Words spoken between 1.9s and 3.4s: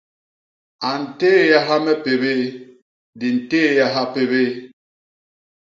pébéé, di